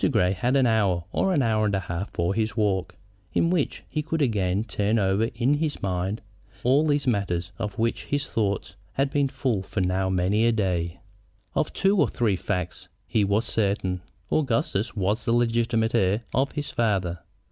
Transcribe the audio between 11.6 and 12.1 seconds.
two or